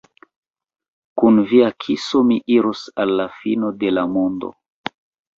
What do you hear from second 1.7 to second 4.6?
kiso mi iros al la fino de la mondo!